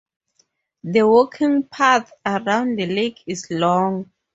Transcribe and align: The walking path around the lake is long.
The 0.83 1.03
walking 1.07 1.61
path 1.67 2.11
around 2.25 2.79
the 2.79 2.87
lake 2.87 3.19
is 3.27 3.45
long. 3.51 4.11